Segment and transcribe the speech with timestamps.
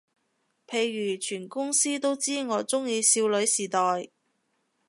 [0.65, 4.09] 譬如全公司都知我鍾意少女時代